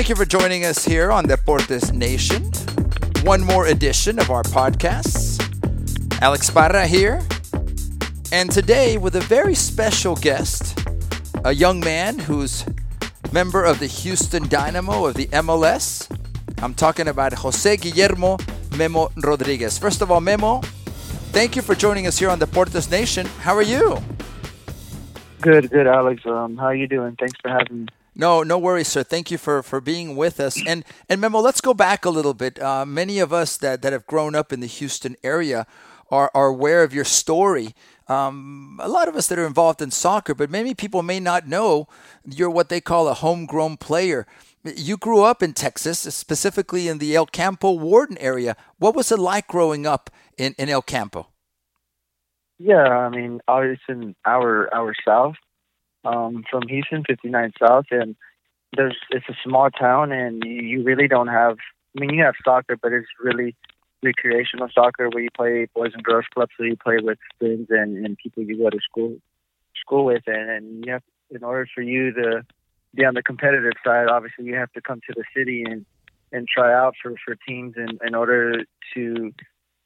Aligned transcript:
Thank 0.00 0.08
you 0.08 0.16
for 0.16 0.24
joining 0.24 0.64
us 0.64 0.82
here 0.82 1.12
on 1.12 1.26
Deportes 1.26 1.92
Nation. 1.92 2.50
One 3.22 3.42
more 3.42 3.66
edition 3.66 4.18
of 4.18 4.30
our 4.30 4.42
podcasts. 4.44 5.38
Alex 6.22 6.48
Parra 6.48 6.86
here. 6.86 7.20
And 8.32 8.50
today 8.50 8.96
with 8.96 9.14
a 9.16 9.20
very 9.20 9.54
special 9.54 10.16
guest, 10.16 10.88
a 11.44 11.52
young 11.52 11.80
man 11.80 12.18
who's 12.18 12.64
member 13.30 13.62
of 13.62 13.78
the 13.78 13.86
Houston 13.86 14.48
Dynamo 14.48 15.04
of 15.04 15.16
the 15.16 15.26
MLS. 15.26 16.08
I'm 16.62 16.72
talking 16.72 17.08
about 17.08 17.34
Jose 17.34 17.76
Guillermo 17.76 18.38
Memo 18.78 19.12
Rodriguez. 19.22 19.76
First 19.76 20.00
of 20.00 20.10
all, 20.10 20.22
Memo, 20.22 20.62
thank 21.32 21.56
you 21.56 21.60
for 21.60 21.74
joining 21.74 22.06
us 22.06 22.18
here 22.18 22.30
on 22.30 22.40
Deportes 22.40 22.90
Nation. 22.90 23.26
How 23.40 23.54
are 23.54 23.60
you? 23.60 23.98
Good, 25.42 25.68
good, 25.68 25.86
Alex. 25.86 26.24
Um, 26.24 26.56
how 26.56 26.68
are 26.68 26.74
you 26.74 26.86
doing? 26.88 27.16
Thanks 27.16 27.38
for 27.42 27.50
having 27.50 27.80
me. 27.80 27.86
No, 28.14 28.42
no 28.42 28.58
worries, 28.58 28.88
sir. 28.88 29.02
Thank 29.02 29.30
you 29.30 29.38
for, 29.38 29.62
for 29.62 29.80
being 29.80 30.16
with 30.16 30.40
us. 30.40 30.60
And 30.66 30.84
and 31.08 31.20
Memo, 31.20 31.40
let's 31.40 31.60
go 31.60 31.74
back 31.74 32.04
a 32.04 32.10
little 32.10 32.34
bit. 32.34 32.60
Uh, 32.60 32.84
many 32.84 33.18
of 33.18 33.32
us 33.32 33.56
that, 33.58 33.82
that 33.82 33.92
have 33.92 34.06
grown 34.06 34.34
up 34.34 34.52
in 34.52 34.60
the 34.60 34.66
Houston 34.66 35.16
area 35.22 35.66
are, 36.10 36.30
are 36.34 36.48
aware 36.48 36.82
of 36.82 36.92
your 36.92 37.04
story. 37.04 37.74
Um, 38.08 38.80
a 38.82 38.88
lot 38.88 39.06
of 39.06 39.14
us 39.14 39.28
that 39.28 39.38
are 39.38 39.46
involved 39.46 39.80
in 39.80 39.92
soccer, 39.92 40.34
but 40.34 40.50
many 40.50 40.74
people 40.74 41.02
may 41.02 41.20
not 41.20 41.46
know 41.46 41.86
you're 42.24 42.50
what 42.50 42.68
they 42.68 42.80
call 42.80 43.06
a 43.06 43.14
homegrown 43.14 43.76
player. 43.76 44.26
You 44.64 44.96
grew 44.96 45.22
up 45.22 45.42
in 45.42 45.52
Texas, 45.52 46.00
specifically 46.00 46.88
in 46.88 46.98
the 46.98 47.14
El 47.14 47.26
Campo 47.26 47.70
Wharton 47.70 48.18
area. 48.18 48.56
What 48.78 48.96
was 48.96 49.12
it 49.12 49.18
like 49.18 49.46
growing 49.46 49.86
up 49.86 50.10
in, 50.36 50.54
in 50.58 50.68
El 50.68 50.82
Campo? 50.82 51.28
Yeah, 52.58 52.86
I 52.86 53.08
mean, 53.08 53.40
obviously, 53.48 53.94
in 53.94 54.14
our 54.26 54.68
our 54.74 54.94
south, 55.06 55.36
um, 56.04 56.44
from 56.50 56.62
Houston, 56.68 57.04
59 57.06 57.52
South, 57.60 57.86
and 57.90 58.16
there's 58.76 58.96
it's 59.10 59.28
a 59.28 59.36
small 59.44 59.70
town, 59.70 60.12
and 60.12 60.42
you 60.44 60.82
really 60.82 61.08
don't 61.08 61.28
have. 61.28 61.56
I 61.96 62.00
mean, 62.00 62.14
you 62.14 62.22
have 62.22 62.34
soccer, 62.44 62.76
but 62.80 62.92
it's 62.92 63.08
really 63.20 63.56
recreational 64.02 64.68
soccer 64.74 65.08
where 65.10 65.22
you 65.22 65.28
play 65.36 65.66
boys 65.74 65.90
and 65.92 66.02
girls 66.02 66.24
clubs, 66.32 66.52
so 66.56 66.64
you 66.64 66.76
play 66.76 66.98
with 67.02 67.18
friends 67.38 67.66
and, 67.70 68.04
and 68.04 68.16
people 68.16 68.42
you 68.42 68.56
go 68.56 68.70
to 68.70 68.78
school 68.80 69.16
school 69.80 70.04
with, 70.04 70.22
and, 70.26 70.50
and 70.50 70.84
you 70.86 70.92
have 70.92 71.02
in 71.30 71.44
order 71.44 71.66
for 71.74 71.82
you 71.82 72.12
to 72.12 72.44
be 72.94 73.04
on 73.04 73.14
the 73.14 73.22
competitive 73.22 73.72
side, 73.84 74.08
obviously 74.08 74.44
you 74.44 74.54
have 74.54 74.72
to 74.72 74.80
come 74.80 75.00
to 75.06 75.14
the 75.14 75.24
city 75.36 75.64
and 75.64 75.84
and 76.32 76.46
try 76.46 76.72
out 76.72 76.94
for 77.02 77.14
for 77.24 77.36
teams 77.46 77.74
in 77.76 77.98
in 78.06 78.14
order 78.14 78.64
to 78.94 79.32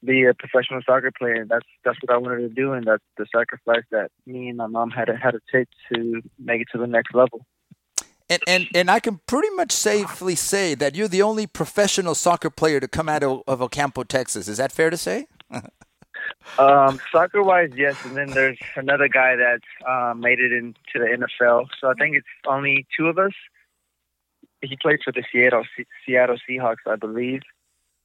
be 0.05 0.25
a 0.25 0.33
professional 0.33 0.81
soccer 0.85 1.11
player. 1.17 1.45
That's 1.47 1.65
that's 1.83 1.97
what 2.01 2.13
I 2.13 2.17
wanted 2.17 2.41
to 2.41 2.49
do, 2.49 2.73
and 2.73 2.85
that's 2.85 3.03
the 3.17 3.25
sacrifice 3.35 3.83
that 3.91 4.11
me 4.25 4.49
and 4.49 4.57
my 4.57 4.67
mom 4.67 4.89
had 4.89 5.05
to, 5.05 5.15
had 5.15 5.31
to 5.31 5.41
take 5.51 5.67
to 5.93 6.21
make 6.39 6.61
it 6.61 6.67
to 6.71 6.77
the 6.77 6.87
next 6.87 7.13
level. 7.13 7.45
And, 8.29 8.41
and 8.47 8.67
and 8.73 8.89
I 8.89 8.99
can 8.99 9.19
pretty 9.27 9.49
much 9.51 9.71
safely 9.71 10.35
say 10.35 10.73
that 10.75 10.95
you're 10.95 11.07
the 11.07 11.21
only 11.21 11.45
professional 11.45 12.15
soccer 12.15 12.49
player 12.49 12.79
to 12.79 12.87
come 12.87 13.07
out 13.07 13.23
of, 13.23 13.43
of 13.47 13.61
El 13.61 13.69
Campo, 13.69 14.03
Texas. 14.03 14.47
Is 14.47 14.57
that 14.57 14.71
fair 14.71 14.89
to 14.89 14.97
say? 14.97 15.27
um, 16.57 16.99
soccer 17.11 17.43
wise, 17.43 17.71
yes. 17.75 17.95
And 18.03 18.17
then 18.17 18.31
there's 18.31 18.57
another 18.75 19.07
guy 19.07 19.35
that 19.35 19.59
uh, 19.87 20.15
made 20.15 20.39
it 20.39 20.51
into 20.51 20.73
the 20.95 21.05
NFL. 21.41 21.67
So 21.79 21.89
I 21.89 21.93
think 21.93 22.15
it's 22.15 22.27
only 22.47 22.87
two 22.97 23.07
of 23.07 23.19
us. 23.19 23.33
He 24.61 24.75
played 24.81 24.99
for 25.03 25.11
the 25.11 25.23
Seattle 25.31 25.65
Seattle 26.05 26.37
Seahawks, 26.49 26.87
I 26.87 26.95
believe. 26.95 27.41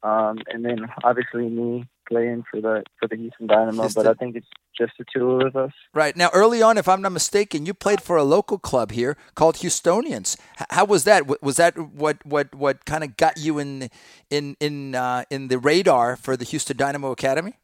Um, 0.03 0.39
and 0.49 0.65
then 0.65 0.87
obviously 1.05 1.49
me 1.49 1.87
playing 2.09 2.45
for 2.51 2.61
the 2.61 2.83
for 2.99 3.07
the 3.07 3.17
Houston 3.17 3.47
Dynamo, 3.47 3.89
but 3.95 4.07
I 4.07 4.15
think 4.15 4.37
it's 4.37 4.47
just 4.77 4.93
the 4.99 5.05
two 5.13 5.41
of 5.41 5.57
us. 5.57 5.73
Right 5.95 6.17
now, 6.17 6.31
early 6.33 6.63
on, 6.63 6.79
if 6.79 6.89
I'm 6.89 7.03
not 7.03 7.13
mistaken, 7.13 7.67
you 7.67 7.75
played 7.75 8.03
for 8.03 8.17
a 8.17 8.25
local 8.25 8.59
club 8.59 8.93
here 8.93 9.17
called 9.35 9.57
Houstonians. 9.57 10.37
How 10.71 10.85
was 10.85 11.05
that? 11.05 11.43
Was 11.43 11.57
that 11.57 11.79
what 11.79 12.25
what 12.27 12.55
what 12.55 12.85
kind 12.85 13.05
of 13.05 13.17
got 13.17 13.39
you 13.39 13.59
in 13.59 13.91
in 14.31 14.57
in 14.59 14.95
uh, 14.95 15.25
in 15.31 15.49
the 15.49 15.59
radar 15.59 16.17
for 16.17 16.37
the 16.37 16.45
Houston 16.45 16.77
Dynamo 16.77 17.11
Academy? 17.13 17.59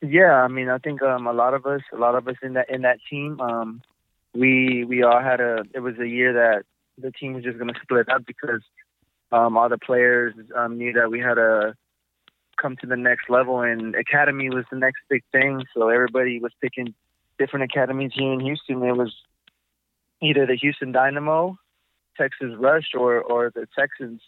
Yeah, 0.00 0.34
I 0.34 0.48
mean, 0.48 0.68
I 0.68 0.78
think 0.78 1.02
um, 1.02 1.26
a 1.26 1.32
lot 1.32 1.54
of 1.54 1.66
us, 1.66 1.82
a 1.92 1.96
lot 1.96 2.14
of 2.14 2.28
us 2.28 2.36
in 2.42 2.54
that 2.54 2.70
in 2.70 2.82
that 2.82 2.98
team, 3.10 3.40
um, 3.40 3.82
we 4.34 4.84
we 4.84 5.02
all 5.02 5.20
had 5.20 5.40
a. 5.40 5.64
It 5.74 5.80
was 5.80 5.98
a 5.98 6.06
year 6.06 6.32
that 6.34 6.64
the 6.96 7.10
team 7.10 7.34
was 7.34 7.44
just 7.44 7.58
going 7.58 7.72
to 7.72 7.80
split 7.82 8.08
up 8.08 8.24
because 8.26 8.62
um, 9.32 9.56
all 9.56 9.68
the 9.68 9.78
players 9.78 10.34
um, 10.56 10.78
knew 10.78 10.92
that 10.94 11.10
we 11.10 11.20
had 11.20 11.34
to 11.34 11.74
come 12.60 12.76
to 12.76 12.86
the 12.86 12.96
next 12.96 13.30
level, 13.30 13.60
and 13.60 13.94
academy 13.94 14.50
was 14.50 14.64
the 14.70 14.78
next 14.78 15.00
big 15.08 15.22
thing. 15.32 15.64
So 15.74 15.88
everybody 15.88 16.40
was 16.40 16.52
picking 16.60 16.94
different 17.38 17.70
academies 17.70 18.12
here 18.14 18.32
in 18.32 18.40
Houston. 18.40 18.82
It 18.82 18.96
was 18.96 19.14
either 20.20 20.46
the 20.46 20.56
Houston 20.56 20.92
Dynamo, 20.92 21.58
Texas 22.16 22.52
Rush, 22.58 22.90
or 22.94 23.20
or 23.20 23.50
the 23.54 23.66
Texans, 23.78 24.20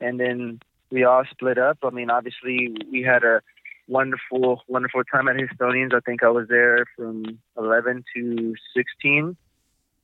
and 0.00 0.18
then 0.18 0.60
we 0.90 1.04
all 1.04 1.24
split 1.30 1.58
up. 1.58 1.78
I 1.82 1.90
mean, 1.90 2.10
obviously, 2.10 2.74
we 2.90 3.02
had 3.02 3.24
a 3.24 3.42
wonderful, 3.88 4.62
wonderful 4.68 5.02
time 5.04 5.28
at 5.28 5.36
Houstonians. 5.36 5.94
I 5.94 6.00
think 6.00 6.22
I 6.22 6.28
was 6.28 6.48
there 6.48 6.84
from 6.96 7.38
11 7.56 8.04
to 8.14 8.54
16. 8.76 9.36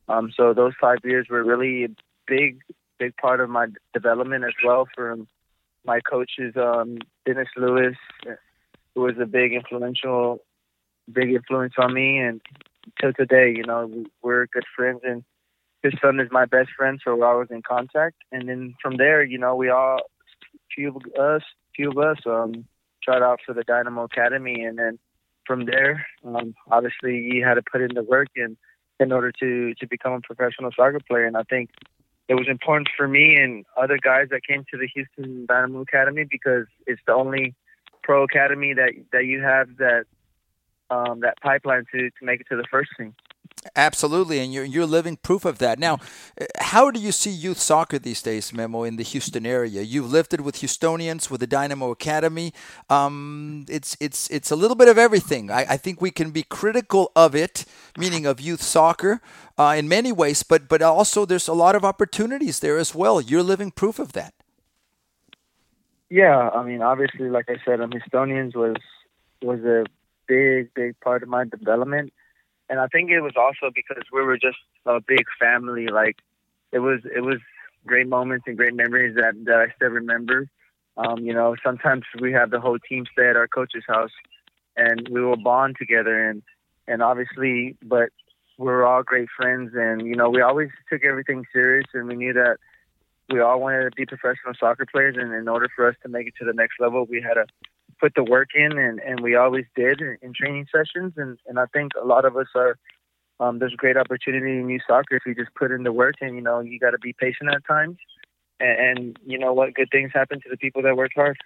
Um, 0.09 0.33
so 0.37 0.55
those 0.55 0.72
five 0.81 0.99
years 1.05 1.27
were 1.28 1.44
really 1.44 1.94
big 2.27 2.61
big 2.98 3.16
part 3.16 3.41
of 3.41 3.48
my 3.48 3.66
development 3.94 4.44
as 4.44 4.54
well 4.64 4.86
from 4.94 5.28
my 5.84 6.00
coaches, 6.00 6.54
um, 6.56 6.98
Dennis 7.25 7.48
Lewis, 7.56 7.97
who 8.94 9.03
was 9.03 9.14
a 9.20 9.26
big 9.26 9.53
influential, 9.53 10.42
big 11.10 11.31
influence 11.32 11.75
on 11.78 11.94
me, 11.94 12.19
and 12.19 12.41
till 13.00 13.12
today, 13.12 13.53
you 13.56 13.64
know, 13.64 14.04
we're 14.22 14.47
good 14.47 14.64
friends, 14.75 15.00
and 15.04 15.25
his 15.82 15.94
son 16.03 16.20
is 16.20 16.28
my 16.31 16.44
best 16.44 16.70
friend, 16.76 17.00
so 17.03 17.14
we're 17.14 17.26
always 17.26 17.50
in 17.50 17.62
contact. 17.62 18.16
And 18.32 18.48
then 18.48 18.75
from 18.82 18.97
there, 18.97 19.22
you 19.22 19.38
know, 19.38 19.54
we 19.54 19.70
all, 19.70 20.00
few 20.75 20.88
of 20.88 20.97
us, 21.19 21.42
few 21.75 21.91
of 21.91 21.98
us, 21.98 22.19
um, 22.26 22.66
tried 23.03 23.22
out 23.22 23.41
for 23.47 23.54
the 23.54 23.62
Dynamo 23.62 24.04
Academy, 24.04 24.64
and 24.64 24.78
then 24.78 24.98
from 25.47 25.64
there, 25.64 26.06
um, 26.25 26.54
obviously, 26.70 27.16
you 27.16 27.44
had 27.44 27.54
to 27.54 27.62
put 27.62 27.81
in 27.81 27.94
the 27.94 28.03
work 28.03 28.28
and 28.37 28.56
in 29.00 29.12
order 29.12 29.32
to 29.41 29.75
to 29.75 29.87
become 29.87 30.12
a 30.12 30.20
professional 30.20 30.70
soccer 30.75 31.00
player. 31.08 31.25
And 31.25 31.37
I 31.37 31.44
think 31.44 31.70
it 32.28 32.34
was 32.34 32.47
important 32.49 32.89
for 32.97 33.09
me 33.09 33.37
and 33.37 33.65
other 33.77 33.99
guys 34.00 34.28
that 34.31 34.43
came 34.47 34.65
to 34.71 34.78
the 34.78 34.87
Houston 34.94 35.47
Dynamo 35.47 35.81
Academy 35.81 36.25
because 36.31 36.66
it's 36.87 37.00
the 37.06 37.15
only 37.15 37.55
pro 38.03 38.22
academy 38.22 38.75
that 38.75 38.93
that 39.12 39.25
you 39.25 39.41
have 39.41 39.69
that 39.78 40.05
um, 40.91 41.21
that 41.21 41.41
pipeline 41.43 41.84
to 41.93 42.11
to 42.11 42.25
make 42.25 42.41
it 42.41 42.47
to 42.50 42.56
the 42.56 42.67
first 42.71 42.91
team. 42.99 43.15
Absolutely, 43.74 44.38
and 44.38 44.52
you're 44.52 44.64
you're 44.64 44.86
living 44.86 45.16
proof 45.16 45.44
of 45.44 45.58
that. 45.58 45.78
Now, 45.78 45.98
how 46.60 46.91
do 46.91 47.00
you 47.00 47.12
see 47.12 47.30
youth 47.30 47.58
soccer 47.58 47.98
these 47.98 48.22
days, 48.22 48.52
Memo, 48.52 48.84
in 48.84 48.96
the 48.96 49.02
Houston 49.02 49.46
area? 49.46 49.82
You've 49.82 50.10
lived 50.10 50.32
it 50.34 50.41
with 50.41 50.56
Houstonians, 50.56 51.30
with 51.30 51.41
the 51.41 51.46
Dynamo 51.46 51.91
Academy. 51.91 52.52
Um, 52.88 53.66
it's 53.69 53.96
it's 54.00 54.28
it's 54.30 54.50
a 54.50 54.56
little 54.56 54.76
bit 54.76 54.88
of 54.88 54.98
everything. 54.98 55.50
I, 55.50 55.66
I, 55.70 55.76
think 55.76 56.00
we 56.00 56.10
can 56.10 56.30
be 56.30 56.42
critical 56.42 57.10
of 57.16 57.34
it, 57.34 57.64
meaning 57.96 58.26
of 58.26 58.41
youth 58.41 58.62
soccer, 58.62 59.20
uh, 59.58 59.75
in 59.76 59.88
many 59.88 60.12
ways, 60.12 60.42
but 60.42 60.69
but 60.69 60.82
also 60.82 61.25
there's 61.25 61.48
a 61.48 61.54
lot 61.54 61.75
of 61.75 61.84
opportunities 61.84 62.60
there 62.60 62.78
as 62.78 62.94
well. 62.94 63.20
You're 63.20 63.42
living 63.42 63.70
proof 63.70 63.98
of 63.98 64.12
that. 64.12 64.34
Yeah, 66.10 66.50
I 66.50 66.62
mean, 66.62 66.80
obviously, 66.80 67.28
like 67.28 67.46
I 67.48 67.56
said, 67.64 67.80
um, 67.80 67.90
Houstonians 67.90 68.54
was 68.54 68.76
was 69.42 69.60
a 69.64 69.84
big 70.26 70.72
big 70.75 70.98
part 71.00 71.22
of 71.22 71.28
my 71.28 71.44
development 71.44 72.12
and 72.69 72.81
I 72.81 72.87
think 72.89 73.11
it 73.11 73.21
was 73.21 73.34
also 73.37 73.73
because 73.75 74.03
we 74.12 74.23
were 74.23 74.39
just 74.39 74.59
a 74.87 75.01
big 75.01 75.25
family. 75.41 75.89
Like 75.89 76.17
it 76.73 76.81
was, 76.81 77.01
it 77.05 77.21
was 77.21 77.39
great 77.87 78.09
moments 78.09 78.45
and 78.47 78.56
great 78.56 78.75
memories 78.75 79.17
that 79.17 79.34
that 79.45 79.59
I 79.61 79.75
still 79.77 79.89
remember. 79.89 80.49
Um, 80.97 81.19
you 81.21 81.33
know, 81.33 81.55
sometimes 81.65 82.05
we 82.21 82.33
have 82.33 82.51
the 82.51 82.61
whole 82.61 82.79
team 82.79 83.06
stay 83.12 83.29
at 83.29 83.37
our 83.37 83.49
coach's 83.49 83.84
house, 83.87 84.11
and 84.77 85.09
we 85.11 85.23
will 85.23 85.37
bond 85.37 85.77
together. 85.79 86.29
And 86.29 86.43
and 86.87 87.03
obviously, 87.03 87.77
but 87.83 88.11
we 88.59 88.67
were 88.67 88.85
all 88.85 89.03
great 89.03 89.29
friends, 89.37 89.73
and 89.75 90.06
you 90.06 90.17
know, 90.17 90.29
we 90.29 90.43
always 90.43 90.71
took 90.91 91.05
everything 91.05 91.44
serious, 91.53 91.87
and 91.94 92.09
we 92.09 92.17
knew 92.17 92.32
that 92.32 92.59
we 93.31 93.41
all 93.41 93.61
wanted 93.61 93.85
to 93.85 93.91
be 93.97 94.06
professional 94.06 94.55
soccer 94.59 94.87
players. 94.91 95.17
And 95.19 95.32
in 95.32 95.49
order 95.49 95.69
for 95.75 95.88
us 95.88 95.94
to 96.03 96.09
make 96.09 96.26
it 96.26 96.35
to 96.41 96.44
the 96.44 96.53
next 96.53 96.81
level, 96.81 97.06
we 97.09 97.23
had 97.23 97.35
to 97.35 97.47
put 98.00 98.15
the 98.15 98.25
work 98.25 98.49
in, 98.55 98.79
and, 98.79 99.00
and 99.00 99.21
we 99.21 99.35
always 99.35 99.67
did 99.75 100.00
in, 100.00 100.19
in 100.23 100.33
training 100.33 100.67
sessions. 100.75 101.15
And, 101.17 101.39
and 101.47 101.59
I 101.59 101.67
think 101.67 101.93
a 102.00 102.06
lot 102.06 102.25
of 102.25 102.37
us 102.37 102.49
are. 102.55 102.79
Um, 103.41 103.61
there's 103.61 103.75
great 103.77 103.97
opportunity 103.97 104.59
in 104.59 104.69
youth 104.69 104.83
soccer 104.89 105.15
if 105.15 105.23
you 105.25 105.33
just 105.33 105.55
put 105.55 105.71
in 105.71 105.85
the 105.85 105.93
work, 105.93 106.17
and 106.21 106.35
you 106.35 106.41
know 106.41 106.59
you 106.59 106.81
got 106.81 106.91
to 106.91 106.99
be 106.99 107.12
patient 107.12 107.50
at 107.55 107.65
times. 107.65 107.97
And, 108.59 108.99
and 108.99 109.19
you 109.25 109.39
know 109.39 109.53
what, 109.53 109.75
good 109.75 109.91
things 109.93 110.11
happen 110.12 110.41
to 110.41 110.49
the 110.50 110.56
people 110.56 110.83
that 110.83 110.97
work 110.97 111.12
hard 111.15 111.39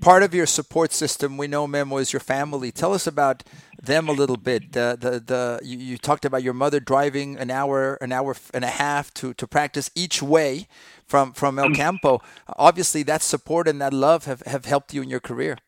part 0.00 0.22
of 0.22 0.34
your 0.34 0.46
support 0.46 0.92
system 0.92 1.36
we 1.36 1.46
know 1.46 1.66
memo 1.66 1.98
is 1.98 2.12
your 2.12 2.20
family 2.20 2.70
tell 2.70 2.92
us 2.92 3.06
about 3.06 3.42
them 3.82 4.08
a 4.08 4.12
little 4.12 4.36
bit 4.36 4.72
the 4.72 4.96
the, 4.98 5.20
the 5.20 5.60
you, 5.62 5.78
you, 5.78 5.98
talked 5.98 6.24
about 6.24 6.42
your 6.42 6.54
mother 6.54 6.80
driving 6.80 7.36
an 7.36 7.50
hour 7.50 7.94
an 7.96 8.12
hour 8.12 8.36
and 8.52 8.64
a 8.64 8.68
half 8.68 9.12
to 9.14 9.34
to 9.34 9.46
practice 9.46 9.90
each 9.94 10.22
way 10.22 10.66
from 11.06 11.32
from 11.32 11.58
El 11.58 11.70
Campo. 11.70 12.20
Obviously, 12.56 13.02
that 13.04 13.22
support 13.22 13.68
and 13.68 13.80
that 13.80 13.92
love 13.92 14.24
have, 14.24 14.40
have 14.42 14.64
helped 14.64 14.94
you 14.94 15.02
in 15.02 15.10
your 15.10 15.20
career. 15.20 15.58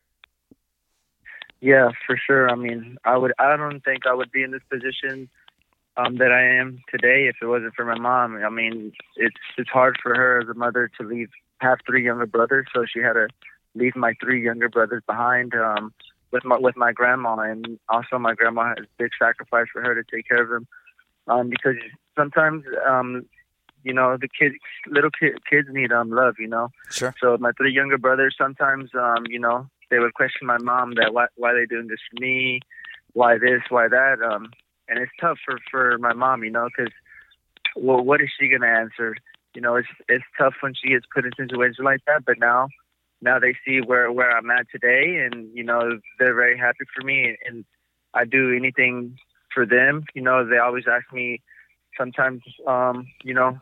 Yeah, 1.59 1.89
for 2.05 2.17
sure. 2.17 2.49
I 2.49 2.55
mean, 2.55 2.97
I 3.03 3.17
would. 3.17 3.33
I 3.39 3.55
don't 3.57 3.83
think 3.83 4.05
I 4.05 4.13
would 4.13 4.31
be 4.31 4.43
in 4.43 4.51
this 4.51 4.61
position 4.69 5.29
um, 5.95 6.17
that 6.17 6.31
I 6.31 6.59
am 6.59 6.81
today 6.91 7.27
if 7.27 7.37
it 7.41 7.47
wasn't 7.47 7.73
for 7.75 7.85
my 7.85 7.97
mom. 7.97 8.35
I 8.43 8.49
mean, 8.49 8.93
it's 9.15 9.35
it's 9.57 9.69
hard 9.69 9.97
for 10.01 10.13
her 10.15 10.41
as 10.41 10.49
a 10.49 10.53
mother 10.53 10.91
to 10.99 11.07
leave 11.07 11.29
have 11.59 11.79
three 11.87 12.05
younger 12.05 12.27
brothers, 12.27 12.67
so 12.73 12.85
she 12.85 12.99
had 12.99 13.13
to 13.13 13.27
leave 13.77 13.95
my 13.95 14.13
three 14.21 14.43
younger 14.43 14.69
brothers 14.69 15.03
behind 15.07 15.53
um, 15.53 15.93
with 16.31 16.43
my 16.45 16.57
with 16.57 16.75
my 16.75 16.91
grandma, 16.91 17.37
and 17.39 17.79
also 17.89 18.17
my 18.17 18.33
grandma 18.33 18.69
has 18.69 18.79
a 18.79 18.87
big 18.97 19.11
sacrifice 19.19 19.67
for 19.71 19.81
her 19.81 19.95
to 19.95 20.03
take 20.03 20.27
care 20.27 20.43
of 20.43 20.49
them 20.49 20.67
um, 21.27 21.49
because 21.49 21.75
sometimes 22.15 22.63
um, 22.87 23.25
you 23.83 23.93
know 23.93 24.17
the 24.19 24.27
kids 24.27 24.55
little 24.87 25.11
kid, 25.11 25.33
kids 25.49 25.67
need 25.71 25.91
um 25.91 26.09
love 26.09 26.35
you 26.39 26.47
know 26.47 26.69
sure 26.89 27.13
so 27.21 27.37
my 27.39 27.51
three 27.53 27.71
younger 27.71 27.97
brothers 27.97 28.35
sometimes 28.37 28.89
um 28.95 29.23
you 29.29 29.39
know 29.39 29.69
they 29.89 29.99
would 29.99 30.13
question 30.13 30.45
my 30.45 30.57
mom 30.57 30.95
that 30.95 31.13
why 31.13 31.27
why 31.35 31.51
are 31.51 31.59
they 31.59 31.65
doing 31.65 31.87
this 31.87 31.99
for 32.09 32.19
me 32.19 32.59
why 33.13 33.37
this 33.37 33.61
why 33.69 33.87
that 33.87 34.21
um 34.21 34.49
and 34.87 34.99
it's 34.99 35.11
tough 35.19 35.37
for 35.45 35.57
for 35.69 35.97
my 35.97 36.13
mom, 36.13 36.43
you 36.43 36.51
know, 36.51 36.67
because 36.75 36.93
well, 37.75 38.03
what 38.03 38.21
is 38.21 38.29
she 38.39 38.47
gonna 38.47 38.67
answer? 38.67 39.15
You 39.53 39.61
know, 39.61 39.75
it's 39.75 39.87
it's 40.07 40.23
tough 40.37 40.55
when 40.61 40.73
she 40.73 40.89
gets 40.89 41.05
put 41.13 41.25
in 41.25 41.31
situations 41.37 41.79
like 41.83 42.01
that. 42.07 42.25
But 42.25 42.39
now, 42.39 42.69
now 43.21 43.39
they 43.39 43.55
see 43.65 43.79
where 43.79 44.11
where 44.11 44.31
I'm 44.31 44.49
at 44.51 44.67
today, 44.71 45.25
and 45.25 45.49
you 45.53 45.63
know, 45.63 45.99
they're 46.19 46.35
very 46.35 46.57
happy 46.57 46.85
for 46.95 47.03
me, 47.03 47.35
and 47.47 47.65
I 48.13 48.25
do 48.25 48.55
anything 48.55 49.17
for 49.53 49.65
them. 49.65 50.05
You 50.13 50.21
know, 50.21 50.47
they 50.47 50.57
always 50.57 50.85
ask 50.89 51.11
me 51.11 51.41
sometimes, 51.97 52.41
um, 52.67 53.07
you 53.23 53.33
know, 53.33 53.57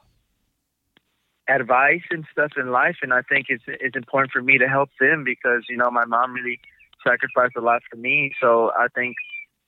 advice 1.47 2.03
and 2.11 2.25
stuff 2.31 2.51
in 2.57 2.71
life, 2.71 2.97
and 3.01 3.13
I 3.13 3.21
think 3.21 3.47
it's 3.49 3.63
it's 3.67 3.95
important 3.95 4.31
for 4.31 4.41
me 4.41 4.57
to 4.57 4.67
help 4.67 4.89
them 4.99 5.23
because 5.23 5.63
you 5.69 5.77
know 5.77 5.89
my 5.89 6.05
mom 6.05 6.33
really 6.33 6.59
sacrificed 7.05 7.55
a 7.55 7.61
lot 7.61 7.81
for 7.89 7.97
me. 7.97 8.33
So 8.41 8.71
I 8.71 8.87
think 8.93 9.15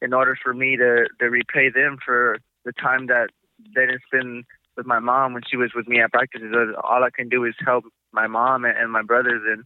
in 0.01 0.13
order 0.13 0.37
for 0.41 0.53
me 0.53 0.77
to 0.77 1.07
to 1.19 1.25
repay 1.29 1.69
them 1.69 1.97
for 2.03 2.39
the 2.65 2.73
time 2.73 3.07
that 3.07 3.29
they 3.75 3.85
didn't 3.85 4.01
spend 4.05 4.45
with 4.75 4.85
my 4.85 4.99
mom 4.99 5.33
when 5.33 5.43
she 5.49 5.57
was 5.57 5.71
with 5.75 5.87
me 5.87 5.99
at 5.99 6.11
practices. 6.11 6.53
All 6.83 7.03
I 7.03 7.09
can 7.09 7.29
do 7.29 7.43
is 7.45 7.55
help 7.65 7.85
my 8.11 8.27
mom 8.27 8.63
and, 8.63 8.77
and 8.77 8.91
my 8.91 9.01
brothers, 9.01 9.41
and 9.45 9.63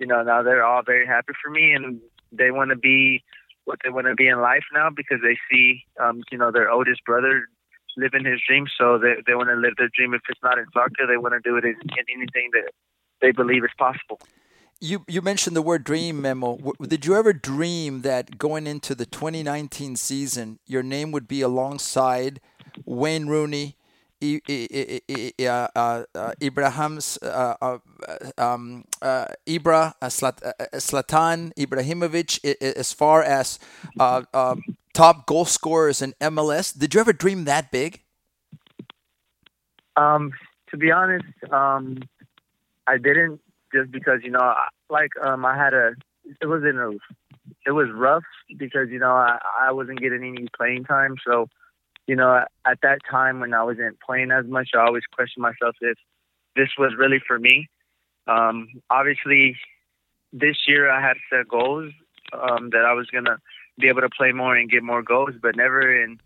you 0.00 0.06
know 0.06 0.22
now 0.22 0.42
they're 0.42 0.64
all 0.64 0.82
very 0.82 1.06
happy 1.06 1.32
for 1.42 1.50
me, 1.50 1.72
and 1.72 2.00
they 2.32 2.50
want 2.50 2.70
to 2.70 2.76
be 2.76 3.22
what 3.64 3.78
they 3.84 3.90
want 3.90 4.06
to 4.06 4.14
be 4.14 4.26
in 4.26 4.40
life 4.40 4.64
now 4.72 4.90
because 4.90 5.18
they 5.22 5.38
see, 5.50 5.84
um, 6.00 6.22
you 6.32 6.38
know, 6.38 6.50
their 6.50 6.70
oldest 6.70 7.04
brother 7.04 7.46
living 7.96 8.24
his 8.24 8.40
dream. 8.46 8.66
So 8.76 8.98
they 8.98 9.16
they 9.26 9.34
want 9.34 9.50
to 9.50 9.56
live 9.56 9.74
their 9.78 9.90
dream. 9.94 10.14
If 10.14 10.22
it's 10.28 10.40
not 10.42 10.58
in 10.58 10.66
soccer, 10.72 11.06
they 11.06 11.18
want 11.18 11.34
to 11.34 11.40
do 11.40 11.56
it 11.56 11.64
in, 11.64 11.76
in 11.96 12.04
anything 12.12 12.50
that 12.52 12.72
they 13.20 13.30
believe 13.30 13.62
is 13.62 13.70
possible 13.78 14.18
you 14.80 15.04
you 15.06 15.20
mentioned 15.20 15.54
the 15.54 15.62
word 15.62 15.84
dream 15.84 16.22
memo. 16.22 16.58
Did 16.80 17.04
you 17.04 17.14
ever 17.14 17.32
dream 17.32 18.00
that 18.00 18.38
going 18.38 18.66
into 18.66 18.94
the 18.94 19.06
2019 19.06 19.96
season, 19.96 20.58
your 20.66 20.82
name 20.82 21.12
would 21.12 21.28
be 21.28 21.42
alongside 21.42 22.40
Wayne 22.86 23.26
Rooney, 23.26 23.76
Ibrahim's 26.42 27.18
uh, 27.22 27.78
um, 28.38 28.84
Ibra, 29.02 29.94
Zlatan 30.02 31.52
Ibrahimovic, 31.54 32.44
as 32.76 32.92
far 32.92 33.22
as 33.22 33.58
top 34.92 35.26
goal 35.26 35.44
scorers 35.44 36.02
in 36.02 36.14
MLS? 36.20 36.76
Did 36.76 36.94
you 36.94 37.00
ever 37.00 37.12
dream 37.12 37.44
that 37.44 37.70
big? 37.70 38.02
Um, 39.96 40.32
to 40.70 40.76
be 40.76 40.90
honest, 40.90 41.26
um, 41.50 41.98
I 42.86 42.96
didn't 42.96 43.40
just 43.72 43.90
because 43.90 44.20
you 44.22 44.30
know, 44.30 44.54
like 44.88 45.10
um, 45.22 45.44
I 45.44 45.56
had 45.56 45.74
a 45.74 45.92
it 46.40 46.46
was 46.46 46.62
in 46.62 46.78
a 46.78 46.90
it 47.66 47.72
was 47.72 47.88
rough 47.92 48.24
because 48.56 48.88
you 48.90 48.98
know 48.98 49.12
I, 49.12 49.38
I 49.60 49.72
wasn't 49.72 50.00
getting 50.00 50.24
any 50.24 50.48
playing 50.56 50.84
time. 50.84 51.16
So 51.26 51.48
you 52.06 52.16
know, 52.16 52.44
at 52.66 52.78
that 52.82 52.98
time 53.08 53.40
when 53.40 53.54
I 53.54 53.62
wasn't 53.62 54.00
playing 54.00 54.30
as 54.30 54.46
much, 54.46 54.70
I 54.74 54.80
always 54.80 55.04
questioned 55.12 55.42
myself 55.42 55.76
if 55.80 55.96
this 56.56 56.70
was 56.78 56.92
really 56.98 57.20
for 57.26 57.38
me. 57.38 57.68
Um, 58.26 58.68
obviously, 58.90 59.56
this 60.32 60.56
year 60.66 60.90
I 60.90 61.00
had 61.00 61.16
set 61.30 61.48
goals 61.48 61.92
um, 62.32 62.70
that 62.70 62.84
I 62.84 62.92
was 62.92 63.08
gonna 63.10 63.38
be 63.78 63.88
able 63.88 64.02
to 64.02 64.10
play 64.10 64.32
more 64.32 64.56
and 64.56 64.70
get 64.70 64.82
more 64.82 65.02
goals, 65.02 65.34
but 65.40 65.56
never 65.56 65.80
in 66.02 66.18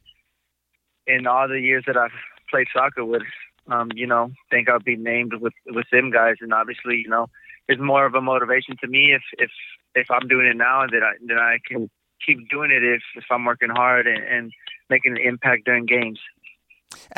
in 1.06 1.26
all 1.26 1.48
the 1.48 1.60
years 1.60 1.84
that 1.86 1.96
I've 1.96 2.10
played 2.50 2.66
soccer 2.72 3.04
with 3.04 3.22
um, 3.68 3.90
you 3.94 4.06
know, 4.06 4.30
think 4.50 4.68
I'll 4.68 4.78
be 4.78 4.96
named 4.96 5.34
with 5.40 5.54
with 5.66 5.86
them 5.90 6.10
guys. 6.10 6.36
And 6.40 6.52
obviously, 6.52 6.96
you 6.96 7.08
know, 7.08 7.28
it's 7.68 7.80
more 7.80 8.06
of 8.06 8.14
a 8.14 8.20
motivation 8.20 8.76
to 8.80 8.88
me 8.88 9.14
if 9.14 9.22
if 9.38 9.50
if 9.94 10.10
I'm 10.10 10.28
doing 10.28 10.46
it 10.46 10.56
now, 10.56 10.86
that 10.86 11.02
I 11.02 11.12
that 11.28 11.38
I 11.38 11.58
can 11.66 11.90
keep 12.24 12.48
doing 12.50 12.70
it 12.70 12.84
if 12.84 13.02
if 13.16 13.24
I'm 13.30 13.44
working 13.44 13.70
hard 13.70 14.06
and, 14.06 14.22
and 14.22 14.52
making 14.90 15.12
an 15.12 15.18
impact 15.18 15.64
during 15.64 15.86
games. 15.86 16.18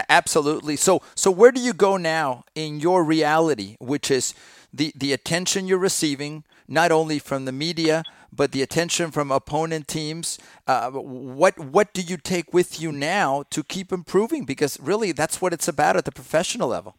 Absolutely. 0.08 0.76
So 0.76 1.02
so 1.14 1.30
where 1.30 1.52
do 1.52 1.60
you 1.60 1.72
go 1.72 1.96
now 1.96 2.44
in 2.54 2.80
your 2.80 3.04
reality, 3.04 3.76
which 3.78 4.10
is 4.10 4.34
the 4.72 4.92
the 4.96 5.12
attention 5.12 5.68
you're 5.68 5.78
receiving 5.78 6.44
not 6.68 6.90
only 6.90 7.18
from 7.18 7.44
the 7.44 7.52
media 7.52 8.02
but 8.36 8.52
the 8.52 8.62
attention 8.62 9.10
from 9.10 9.30
opponent 9.30 9.88
teams. 9.88 10.38
Uh, 10.66 10.90
what 10.90 11.58
what 11.58 11.92
do 11.94 12.02
you 12.02 12.16
take 12.16 12.52
with 12.52 12.80
you 12.80 12.92
now 12.92 13.44
to 13.50 13.64
keep 13.64 13.92
improving? 13.92 14.44
Because 14.44 14.78
really, 14.80 15.12
that's 15.12 15.40
what 15.40 15.52
it's 15.52 15.66
about 15.66 15.96
at 15.96 16.04
the 16.04 16.12
professional 16.12 16.68
level. 16.68 16.94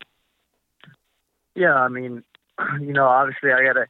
Yeah, 1.56 1.74
I 1.74 1.88
mean, 1.88 2.24
you 2.82 2.94
know, 2.94 3.06
obviously, 3.06 3.52
I 3.52 3.64
gotta 3.64 3.88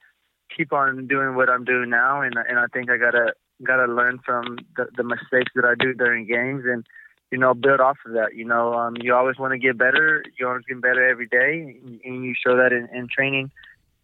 keep 0.55 0.73
on 0.73 1.07
doing 1.07 1.35
what 1.35 1.49
I'm 1.49 1.63
doing 1.63 1.89
now, 1.89 2.21
and 2.21 2.35
and 2.37 2.59
I 2.59 2.65
think 2.67 2.91
I 2.91 2.97
gotta 2.97 3.33
gotta 3.63 3.91
learn 3.91 4.19
from 4.25 4.57
the, 4.75 4.87
the 4.95 5.03
mistakes 5.03 5.51
that 5.55 5.65
I 5.65 5.75
do 5.77 5.93
during 5.93 6.25
games, 6.25 6.63
and 6.65 6.85
you 7.31 7.37
know, 7.37 7.53
build 7.53 7.79
off 7.79 7.97
of 8.05 8.13
that. 8.13 8.35
You 8.35 8.45
know, 8.45 8.73
um, 8.73 8.95
you 8.99 9.13
always 9.13 9.37
want 9.37 9.53
to 9.53 9.59
get 9.59 9.77
better. 9.77 10.23
You 10.39 10.47
always 10.47 10.65
get 10.65 10.81
better 10.81 11.07
every 11.07 11.27
day, 11.27 11.79
and 12.03 12.25
you 12.25 12.33
show 12.35 12.57
that 12.57 12.71
in, 12.71 12.87
in 12.93 13.07
training. 13.07 13.51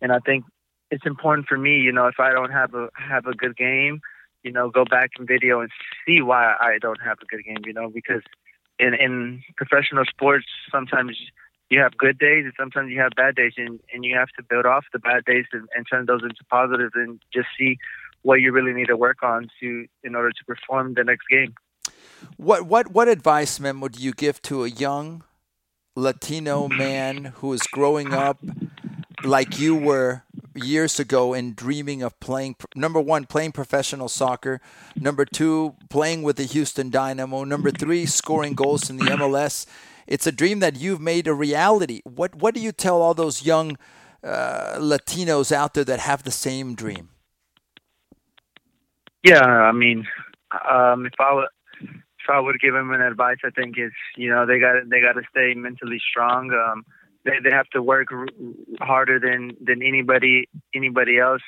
And 0.02 0.12
I 0.12 0.20
think 0.20 0.46
it's 0.92 1.06
important 1.06 1.48
for 1.48 1.58
me, 1.58 1.80
you 1.80 1.92
know, 1.92 2.08
if 2.08 2.20
I 2.20 2.32
don't 2.32 2.52
have 2.52 2.74
a 2.74 2.90
have 2.96 3.26
a 3.26 3.34
good 3.34 3.58
game, 3.58 4.02
you 4.44 4.52
know, 4.52 4.70
go 4.70 4.86
back 4.86 5.12
in 5.20 5.26
video 5.26 5.62
and 5.62 5.72
see 6.06 6.22
why 6.22 6.56
I 6.60 6.78
don't 6.80 7.02
have 7.02 7.18
a 7.22 7.26
good 7.26 7.44
game, 7.44 7.64
you 7.66 7.74
know, 7.74 7.90
because 7.90 8.22
in 8.80 8.94
in 8.94 9.44
professional 9.56 10.06
sports 10.06 10.46
sometimes 10.72 11.18
you 11.70 11.80
have 11.80 11.98
good 11.98 12.20
days 12.20 12.44
and 12.46 12.54
sometimes 12.60 12.92
you 12.92 13.00
have 13.00 13.12
bad 13.16 13.36
days 13.36 13.54
and, 13.58 13.80
and 13.94 14.06
you 14.06 14.16
have 14.16 14.30
to 14.38 14.44
build 14.44 14.66
off 14.66 14.86
the 14.94 15.00
bad 15.00 15.26
days 15.26 15.46
and, 15.54 15.68
and 15.76 15.88
turn 15.90 16.06
those 16.06 16.22
into 16.22 16.44
positives 16.50 16.94
and 16.96 17.20
just 17.34 17.48
see 17.58 17.78
what 18.24 18.42
you 18.42 18.52
really 18.52 18.74
need 18.74 18.88
to 18.88 18.98
work 18.98 19.24
on 19.24 19.48
to 19.60 19.86
in 20.04 20.16
order 20.16 20.32
to 20.32 20.46
perform 20.46 20.96
the 20.96 21.04
next 21.04 21.28
game. 21.30 21.54
What 22.38 22.64
what 22.64 22.92
what 22.92 23.08
advice, 23.08 23.60
Memo, 23.60 23.82
would 23.82 24.00
you 24.00 24.14
give 24.14 24.42
to 24.44 24.64
a 24.64 24.70
young 24.70 25.24
Latino 25.96 26.68
man 26.68 27.26
who 27.38 27.54
is 27.54 27.62
growing 27.64 28.14
up 28.14 28.40
like 29.24 29.60
you 29.60 29.76
were 29.76 30.24
years 30.56 31.00
ago 31.00 31.34
and 31.34 31.56
dreaming 31.56 32.02
of 32.02 32.20
playing 32.20 32.56
number 32.76 33.00
one 33.00 33.26
playing 33.26 33.52
professional 33.52 34.08
soccer 34.08 34.62
number 34.96 35.26
two 35.26 35.74
playing 35.90 36.22
with 36.22 36.36
the 36.36 36.44
houston 36.44 36.92
dynamo 36.92 37.44
number 37.44 37.72
three 37.72 38.06
scoring 38.06 38.54
goals 38.54 38.88
in 38.88 38.98
the 38.98 39.06
mls 39.06 39.66
it's 40.08 40.28
a 40.28 40.32
dream 40.32 40.60
that 40.60 40.76
you've 40.76 41.02
made 41.02 41.28
a 41.28 41.34
reality. 41.34 42.02
What 42.04 42.36
what 42.36 42.54
do 42.54 42.62
you 42.62 42.72
tell 42.72 43.02
all 43.02 43.14
those 43.14 43.46
young 43.46 43.78
uh, 44.24 44.76
latinos 44.78 45.52
out 45.52 45.74
there 45.74 45.84
that 45.84 46.00
have 46.00 46.24
the 46.24 46.32
same 46.32 46.76
dream 46.76 47.10
yeah 49.24 49.44
i 49.44 49.72
mean 49.72 50.06
um, 50.70 51.06
if 51.06 51.14
i 51.20 51.34
would 51.34 51.48
if 51.82 52.30
i 52.30 52.40
would 52.40 52.60
give 52.60 52.74
them 52.74 52.92
an 52.92 53.02
advice 53.02 53.38
i 53.46 53.50
think 53.50 53.76
it's 53.78 53.96
you 54.16 54.30
know 54.30 54.46
they 54.46 54.60
got 54.60 54.76
they 54.90 55.02
got 55.02 55.14
to 55.14 55.24
stay 55.30 55.54
mentally 55.56 56.00
strong 56.10 56.52
um, 56.54 56.84
they 57.26 57.40
they 57.44 57.52
have 57.52 57.70
to 57.70 57.82
work 57.82 58.08
harder 58.80 59.20
than 59.20 59.52
than 59.62 59.82
anybody 59.82 60.48
anybody 60.76 61.18
else 61.18 61.42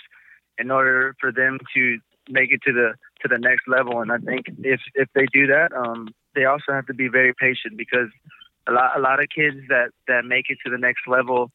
in 0.58 0.72
order 0.72 1.16
for 1.20 1.32
them 1.32 1.60
to 1.74 1.98
make 2.30 2.52
it 2.52 2.62
to 2.64 2.74
the 2.74 2.94
to 3.22 3.28
the 3.28 3.38
next 3.38 3.68
level. 3.68 4.02
And 4.02 4.12
I 4.12 4.18
think 4.18 4.46
if 4.60 4.82
if 4.94 5.10
they 5.14 5.26
do 5.32 5.48
that, 5.48 5.72
um, 5.74 6.10
they 6.34 6.46
also 6.46 6.72
have 6.72 6.88
to 6.88 6.94
be 6.94 7.08
very 7.08 7.34
patient 7.34 7.78
because 7.78 8.10
a 8.68 8.72
lot 8.72 8.98
a 8.98 9.02
lot 9.02 9.22
of 9.22 9.30
kids 9.30 9.58
that 9.70 9.90
that 10.08 10.26
make 10.26 10.46
it 10.50 10.58
to 10.66 10.72
the 10.72 10.78
next 10.78 11.08
level 11.08 11.52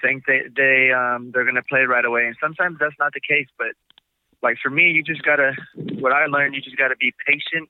think 0.00 0.24
they 0.26 0.42
they 0.56 0.92
um 0.92 1.30
they're 1.32 1.44
gonna 1.44 1.62
play 1.62 1.82
right 1.82 2.04
away, 2.04 2.26
and 2.26 2.36
sometimes 2.40 2.78
that's 2.80 2.98
not 2.98 3.12
the 3.12 3.20
case. 3.20 3.48
But 3.58 3.72
like 4.42 4.56
for 4.62 4.70
me, 4.70 4.90
you 4.90 5.02
just 5.02 5.22
gotta 5.22 5.52
what 5.98 6.12
I 6.12 6.26
learned, 6.26 6.54
you 6.54 6.60
just 6.60 6.76
gotta 6.76 6.96
be 6.96 7.12
patient 7.26 7.68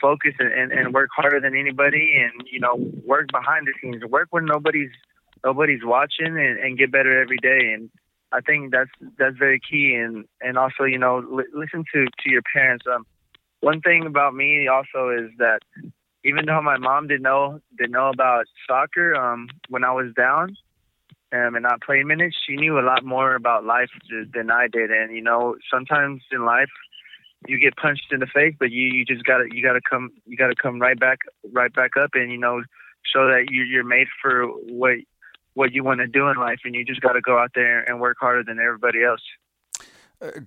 focus 0.00 0.34
and, 0.40 0.52
and, 0.52 0.72
and 0.72 0.92
work 0.92 1.10
harder 1.14 1.38
than 1.38 1.54
anybody 1.54 2.14
and 2.18 2.32
you 2.50 2.58
know 2.58 2.74
work 3.04 3.28
behind 3.30 3.68
the 3.68 3.72
scenes 3.80 4.02
work 4.04 4.26
when 4.30 4.44
nobody's 4.44 4.90
nobody's 5.44 5.84
watching 5.84 6.38
and, 6.38 6.58
and 6.58 6.78
get 6.78 6.92
better 6.92 7.20
every 7.20 7.38
day. 7.38 7.72
And 7.74 7.90
I 8.32 8.40
think 8.40 8.72
that's 8.72 8.90
that's 9.18 9.36
very 9.36 9.60
key. 9.60 9.94
And 9.94 10.26
and 10.40 10.56
also, 10.58 10.84
you 10.84 10.98
know, 10.98 11.18
li- 11.18 11.52
listen 11.54 11.84
to 11.94 12.04
to 12.04 12.30
your 12.30 12.42
parents. 12.54 12.84
Um, 12.92 13.06
one 13.60 13.80
thing 13.80 14.06
about 14.06 14.34
me 14.34 14.68
also 14.68 15.10
is 15.10 15.30
that 15.38 15.60
even 16.24 16.46
though 16.46 16.62
my 16.62 16.78
mom 16.78 17.08
didn't 17.08 17.22
know 17.22 17.60
didn't 17.76 17.92
know 17.92 18.08
about 18.08 18.46
soccer, 18.66 19.14
um, 19.14 19.48
when 19.68 19.84
I 19.84 19.92
was 19.92 20.12
down 20.14 20.56
um, 21.32 21.54
and 21.54 21.62
not 21.62 21.80
playing 21.80 22.06
minutes, 22.06 22.36
she 22.46 22.56
knew 22.56 22.78
a 22.78 22.84
lot 22.84 23.04
more 23.04 23.34
about 23.34 23.64
life 23.64 23.90
than 24.34 24.50
I 24.50 24.68
did. 24.68 24.90
And 24.90 25.14
you 25.14 25.22
know, 25.22 25.56
sometimes 25.72 26.22
in 26.30 26.44
life, 26.44 26.70
you 27.48 27.58
get 27.58 27.76
punched 27.76 28.12
in 28.12 28.20
the 28.20 28.26
face, 28.26 28.54
but 28.58 28.70
you 28.70 28.88
you 28.88 29.04
just 29.04 29.24
gotta 29.24 29.44
you 29.50 29.62
gotta 29.62 29.80
come 29.88 30.10
you 30.26 30.36
gotta 30.36 30.54
come 30.54 30.80
right 30.80 30.98
back 30.98 31.20
right 31.52 31.72
back 31.72 31.96
up 31.96 32.10
and 32.14 32.30
you 32.30 32.38
know 32.38 32.62
show 33.02 33.26
that 33.26 33.46
you 33.50 33.62
you're 33.62 33.84
made 33.84 34.06
for 34.20 34.46
what 34.46 34.98
what 35.54 35.72
you 35.72 35.84
want 35.84 36.00
to 36.00 36.06
do 36.06 36.28
in 36.28 36.36
life, 36.36 36.60
and 36.64 36.74
you 36.74 36.84
just 36.84 37.00
got 37.00 37.12
to 37.12 37.20
go 37.20 37.38
out 37.38 37.52
there 37.54 37.82
and 37.82 38.00
work 38.00 38.16
harder 38.20 38.42
than 38.42 38.58
everybody 38.58 39.04
else. 39.04 39.20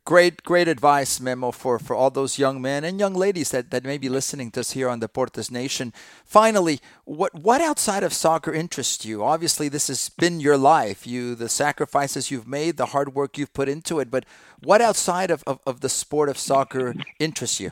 Great, 0.05 0.41
great 0.43 0.69
advice, 0.69 1.19
Memo, 1.19 1.51
for, 1.51 1.77
for 1.79 1.97
all 1.97 2.09
those 2.09 2.39
young 2.39 2.61
men 2.61 2.85
and 2.85 2.97
young 2.97 3.13
ladies 3.13 3.51
that, 3.51 3.71
that 3.71 3.83
may 3.83 3.97
be 3.97 4.07
listening 4.07 4.49
to 4.51 4.61
us 4.61 4.71
here 4.71 4.87
on 4.87 5.01
Deportes 5.01 5.51
Nation. 5.51 5.91
Finally, 6.23 6.79
what 7.03 7.35
what 7.35 7.59
outside 7.59 8.01
of 8.01 8.13
soccer 8.13 8.53
interests 8.53 9.03
you? 9.03 9.21
Obviously, 9.21 9.67
this 9.67 9.89
has 9.89 10.07
been 10.07 10.39
your 10.39 10.57
life. 10.57 11.05
You 11.05 11.35
the 11.35 11.49
sacrifices 11.49 12.31
you've 12.31 12.47
made, 12.47 12.77
the 12.77 12.87
hard 12.87 13.13
work 13.13 13.37
you've 13.37 13.51
put 13.51 13.67
into 13.67 13.99
it. 13.99 14.09
But 14.09 14.25
what 14.63 14.79
outside 14.79 15.29
of, 15.29 15.43
of, 15.45 15.59
of 15.65 15.81
the 15.81 15.89
sport 15.89 16.29
of 16.29 16.37
soccer 16.37 16.93
interests 17.19 17.59
you? 17.59 17.71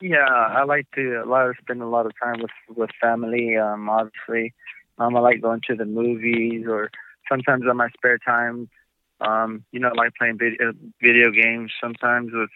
Yeah, 0.00 0.28
I 0.28 0.62
like 0.62 0.86
to 0.94 1.22
a 1.24 1.28
lot 1.28 1.48
of 1.48 1.56
spend 1.60 1.82
a 1.82 1.86
lot 1.86 2.06
of 2.06 2.12
time 2.22 2.40
with 2.40 2.76
with 2.76 2.90
family. 3.00 3.56
Um, 3.56 3.90
obviously, 3.90 4.54
um, 4.98 5.16
I 5.16 5.20
like 5.20 5.42
going 5.42 5.62
to 5.66 5.74
the 5.74 5.86
movies 5.86 6.66
or 6.68 6.88
sometimes 7.28 7.64
on 7.68 7.78
my 7.78 7.88
spare 7.96 8.18
time. 8.18 8.68
Um, 9.22 9.64
you 9.72 9.80
know, 9.80 9.88
I 9.88 9.92
like 9.92 10.14
playing 10.18 10.38
video 10.38 10.72
video 11.00 11.30
games 11.30 11.72
sometimes 11.80 12.32
with 12.32 12.50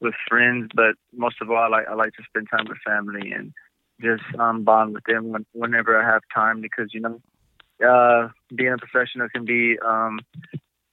with 0.00 0.14
friends, 0.28 0.70
but 0.74 0.94
most 1.14 1.36
of 1.40 1.50
all, 1.50 1.58
I 1.58 1.68
like 1.68 1.88
I 1.88 1.94
like 1.94 2.12
to 2.14 2.22
spend 2.28 2.48
time 2.50 2.66
with 2.68 2.78
family 2.84 3.32
and 3.32 3.52
just 4.00 4.24
um, 4.38 4.64
bond 4.64 4.94
with 4.94 5.04
them 5.04 5.30
when, 5.30 5.46
whenever 5.52 6.00
I 6.00 6.04
have 6.04 6.22
time 6.34 6.60
because 6.60 6.92
you 6.92 7.00
know, 7.00 7.20
uh, 7.86 8.28
being 8.54 8.72
a 8.72 8.78
professional 8.78 9.28
can 9.28 9.44
be 9.44 9.78
um, 9.84 10.20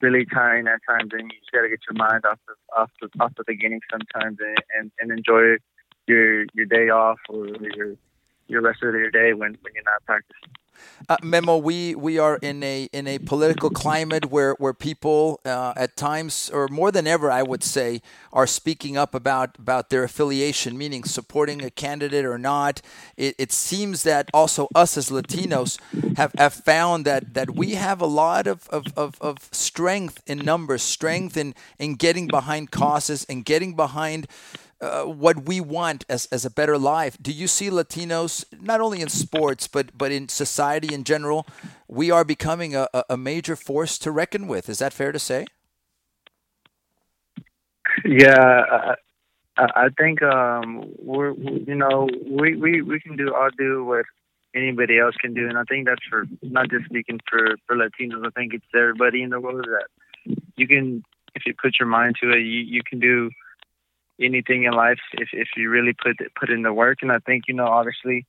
really 0.00 0.24
tiring 0.26 0.66
at 0.66 0.80
times, 0.88 1.10
and 1.12 1.30
you 1.30 1.38
just 1.38 1.52
got 1.52 1.62
to 1.62 1.68
get 1.68 1.80
your 1.88 1.96
mind 1.96 2.24
off 2.24 2.38
of 2.48 2.56
off 2.76 2.90
the 3.00 3.08
off 3.22 3.32
of 3.38 3.46
the 3.46 3.56
game 3.56 3.80
sometimes 3.90 4.38
and, 4.40 4.58
and, 4.76 4.92
and 5.00 5.10
enjoy 5.10 5.56
your 6.06 6.44
your 6.54 6.66
day 6.66 6.88
off 6.88 7.18
or 7.28 7.46
your 7.46 7.96
your 8.48 8.62
rest 8.62 8.82
of 8.82 8.94
your 8.94 9.10
day 9.10 9.32
when, 9.32 9.56
when 9.62 9.72
you're 9.74 9.84
not 9.84 10.04
practicing. 10.04 10.50
Uh, 11.08 11.16
Memo, 11.22 11.56
we, 11.56 11.94
we 11.94 12.18
are 12.18 12.36
in 12.36 12.62
a 12.62 12.88
in 12.92 13.06
a 13.06 13.18
political 13.18 13.70
climate 13.70 14.26
where 14.26 14.54
where 14.58 14.74
people 14.74 15.40
uh, 15.44 15.72
at 15.76 15.96
times, 15.96 16.50
or 16.52 16.68
more 16.68 16.92
than 16.92 17.06
ever, 17.06 17.30
I 17.30 17.42
would 17.42 17.64
say, 17.64 18.02
are 18.32 18.46
speaking 18.46 18.96
up 18.96 19.14
about 19.14 19.58
about 19.58 19.90
their 19.90 20.04
affiliation, 20.04 20.76
meaning 20.76 21.04
supporting 21.04 21.64
a 21.64 21.70
candidate 21.70 22.24
or 22.24 22.38
not. 22.38 22.82
It, 23.16 23.34
it 23.38 23.52
seems 23.52 24.02
that 24.04 24.28
also 24.32 24.68
us 24.74 24.96
as 24.96 25.10
Latinos 25.10 25.78
have, 26.16 26.32
have 26.38 26.54
found 26.54 27.04
that 27.06 27.34
that 27.34 27.54
we 27.54 27.74
have 27.74 28.00
a 28.00 28.06
lot 28.06 28.46
of, 28.46 28.68
of, 28.68 28.86
of, 28.96 29.20
of 29.20 29.48
strength 29.52 30.22
in 30.26 30.38
numbers, 30.38 30.82
strength 30.82 31.36
in 31.36 31.54
in 31.78 31.94
getting 31.94 32.26
behind 32.26 32.70
causes 32.70 33.24
and 33.28 33.44
getting 33.44 33.74
behind 33.74 34.26
uh, 34.80 35.04
what 35.04 35.44
we 35.44 35.60
want 35.60 36.04
as, 36.08 36.26
as 36.26 36.44
a 36.44 36.50
better 36.50 36.78
life. 36.78 37.16
Do 37.20 37.32
you 37.32 37.46
see 37.46 37.70
Latinos 37.70 38.44
not 38.60 38.80
only 38.80 39.00
in 39.00 39.08
sports 39.08 39.66
but 39.66 39.96
but 39.96 40.10
in 40.12 40.28
society 40.28 40.94
in 40.94 41.04
general? 41.04 41.46
We 41.88 42.10
are 42.10 42.24
becoming 42.24 42.74
a, 42.74 42.88
a 43.08 43.16
major 43.16 43.56
force 43.56 43.98
to 43.98 44.10
reckon 44.10 44.46
with. 44.46 44.68
Is 44.68 44.78
that 44.78 44.92
fair 44.92 45.12
to 45.12 45.18
say? 45.18 45.46
Yeah, 48.04 48.94
I, 49.56 49.64
I 49.74 49.88
think 49.98 50.22
um, 50.22 50.84
we're 50.98 51.32
you 51.32 51.74
know 51.74 52.08
we, 52.26 52.56
we, 52.56 52.82
we 52.82 53.00
can 53.00 53.16
do 53.16 53.34
all 53.34 53.50
do 53.56 53.84
what 53.84 54.06
anybody 54.54 54.98
else 54.98 55.14
can 55.20 55.34
do, 55.34 55.48
and 55.48 55.58
I 55.58 55.64
think 55.64 55.86
that's 55.86 56.04
for 56.08 56.26
not 56.42 56.70
just 56.70 56.86
speaking 56.86 57.20
for 57.28 57.56
for 57.66 57.76
Latinos. 57.76 58.26
I 58.26 58.30
think 58.30 58.54
it's 58.54 58.64
everybody 58.74 59.22
in 59.22 59.30
the 59.30 59.40
world 59.40 59.66
that 59.66 60.36
you 60.56 60.66
can 60.66 61.02
if 61.34 61.42
you 61.46 61.54
put 61.60 61.78
your 61.78 61.88
mind 61.88 62.16
to 62.22 62.30
it, 62.30 62.40
you, 62.40 62.60
you 62.60 62.82
can 62.84 62.98
do 62.98 63.30
anything 64.20 64.64
in 64.64 64.72
life 64.72 65.00
if 65.14 65.28
if 65.32 65.48
you 65.56 65.70
really 65.70 65.92
put 65.92 66.16
put 66.38 66.50
in 66.50 66.62
the 66.62 66.72
work. 66.72 66.98
And 67.02 67.12
I 67.12 67.18
think 67.18 67.44
you 67.48 67.54
know, 67.54 67.66
obviously, 67.66 68.26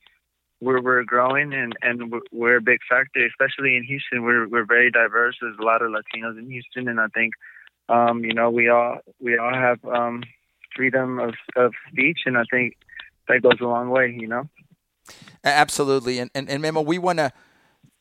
we're 0.60 0.82
we're 0.82 1.04
growing 1.04 1.54
and 1.54 1.74
and 1.82 2.14
we're 2.32 2.58
a 2.58 2.62
big 2.62 2.80
factor, 2.88 3.26
especially 3.26 3.76
in 3.76 3.84
Houston. 3.84 4.24
We're 4.24 4.48
we're 4.48 4.66
very 4.66 4.92
diverse. 4.92 5.38
There's 5.42 5.58
a 5.60 5.64
lot 5.64 5.82
of 5.82 5.92
Latinos 5.92 6.38
in 6.38 6.50
Houston, 6.50 6.88
and 6.88 7.00
I 7.00 7.08
think 7.08 7.34
um, 7.90 8.24
you 8.24 8.34
know 8.34 8.50
we 8.50 8.70
all 8.70 9.00
we 9.20 9.38
all 9.38 9.54
have 9.54 9.84
um, 9.86 10.24
freedom 10.76 11.20
of 11.20 11.34
of 11.56 11.74
speech, 11.92 12.20
and 12.26 12.38
I 12.38 12.44
think 12.50 12.78
that 13.28 13.42
goes 13.42 13.60
a 13.62 13.66
long 13.66 13.90
way. 13.90 14.16
You 14.18 14.28
know. 14.28 14.50
Absolutely, 15.44 16.20
and 16.20 16.30
and, 16.36 16.50
and 16.50 16.62
Memo, 16.62 16.82
we 16.82 17.00
want 17.00 17.18
to 17.20 17.32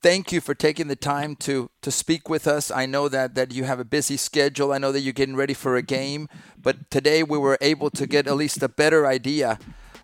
thank 0.02 0.32
you 0.32 0.40
for 0.40 0.54
taking 0.54 0.88
the 0.88 0.96
time 0.96 1.36
to 1.36 1.70
to 1.82 1.90
speak 1.90 2.28
with 2.28 2.46
us. 2.46 2.70
I 2.70 2.86
know 2.86 3.08
that 3.08 3.34
that 3.34 3.52
you 3.52 3.64
have 3.64 3.80
a 3.80 3.84
busy 3.84 4.16
schedule. 4.16 4.72
I 4.72 4.78
know 4.78 4.92
that 4.92 5.00
you're 5.00 5.12
getting 5.12 5.36
ready 5.36 5.54
for 5.54 5.76
a 5.76 5.82
game, 5.82 6.28
but 6.60 6.90
today 6.90 7.22
we 7.22 7.38
were 7.38 7.58
able 7.60 7.90
to 7.90 8.06
get 8.06 8.26
at 8.26 8.36
least 8.36 8.62
a 8.62 8.68
better 8.68 9.06
idea 9.06 9.58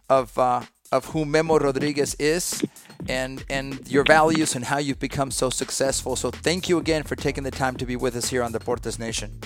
of 0.09 0.39
uh, 0.39 0.63
of 0.93 1.07
who 1.07 1.25
Memo 1.25 1.59
Rodriguez 1.59 2.15
is 2.19 2.65
and 3.09 3.45
and 3.51 3.89
your 3.91 4.05
values 4.05 4.55
and 4.55 4.65
how 4.65 4.79
you've 4.79 5.01
become 5.01 5.31
so 5.31 5.51
successful. 5.51 6.17
So 6.17 6.31
thank 6.31 6.69
you 6.69 6.79
again 6.79 7.03
for 7.03 7.17
taking 7.17 7.45
the 7.45 7.51
time 7.51 7.77
to 7.77 7.87
be 7.87 7.97
with 7.97 8.17
us 8.17 8.31
here 8.31 8.43
on 8.43 8.53
Deportes 8.53 8.99
Nation. 8.99 9.41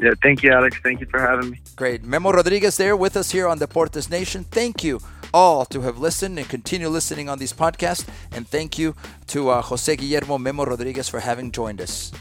Yeah, 0.00 0.10
thank 0.22 0.42
you, 0.42 0.50
Alex. 0.50 0.76
Thank 0.82 1.00
you 1.00 1.06
for 1.06 1.20
having 1.20 1.50
me. 1.50 1.60
Great. 1.76 2.02
Memo 2.02 2.32
Rodriguez 2.32 2.76
there 2.76 2.96
with 2.96 3.16
us 3.16 3.30
here 3.30 3.46
on 3.46 3.58
Deportes 3.58 4.10
Nation. 4.10 4.44
Thank 4.44 4.82
you 4.82 4.98
all 5.34 5.66
to 5.66 5.80
have 5.82 5.98
listened 5.98 6.38
and 6.38 6.48
continue 6.48 6.88
listening 6.88 7.28
on 7.28 7.38
these 7.38 7.52
podcasts. 7.52 8.06
And 8.32 8.48
thank 8.48 8.78
you 8.78 8.94
to 9.26 9.50
uh, 9.50 9.62
Jose 9.62 9.96
Guillermo 9.96 10.38
Memo 10.38 10.64
Rodriguez 10.64 11.08
for 11.08 11.20
having 11.20 11.50
joined 11.50 11.80
us. 11.80 12.12